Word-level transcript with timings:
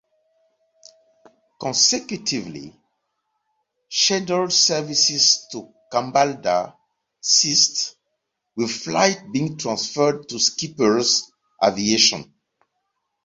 Consecutively, 1.59 2.75
scheduled 3.87 4.51
services 4.51 5.45
to 5.51 5.71
Kambalda 5.91 6.75
ceased, 7.21 7.97
with 8.55 8.71
flights 8.71 9.21
being 9.31 9.57
transferred 9.59 10.27
to 10.29 10.39
Skippers 10.39 11.31
Aviation. 11.63 12.33